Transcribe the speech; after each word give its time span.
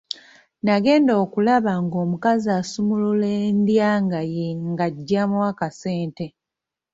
Nagenda 0.65 1.13
okulaba 1.23 1.71
ng'omukazi 1.83 2.49
asumulula 2.59 3.27
endyanga 3.47 4.19
ye 4.33 4.47
ng'aggyamu 4.65 5.37
akasente. 5.49 6.25